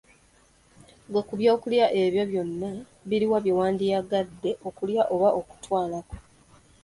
Ggwe 1.07 1.21
ku 1.27 1.33
by'okulya 1.39 1.85
ebyo 2.01 2.23
byonna 2.31 2.69
biruwa 3.09 3.37
byewandyagadde 3.43 4.51
okulya 4.67 5.03
oba 5.13 5.29
okutwalako? 5.39 6.15